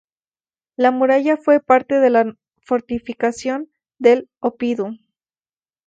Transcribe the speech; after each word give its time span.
La 0.79 0.89
muralla 0.89 1.37
fue 1.37 1.59
parte 1.59 1.99
de 1.99 2.09
la 2.09 2.35
fortificación 2.63 3.69
del 3.99 4.31
oppidum. 4.41 4.97